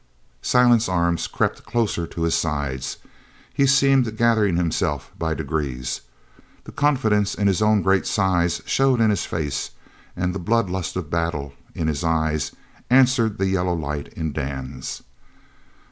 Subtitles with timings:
[0.41, 2.97] Silent's arms crept closer to his sides.
[3.53, 6.01] He seemed gathering himself by degrees.
[6.63, 9.69] The confidence in his own great size showed in his face,
[10.17, 12.51] and the blood lust of battle in his eyes
[12.89, 15.03] answered the yellow light in Dan's.